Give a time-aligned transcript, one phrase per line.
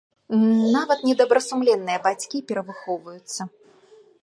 [0.75, 3.41] Нават недобрасумленныя бацькі перавыхоўваюцца.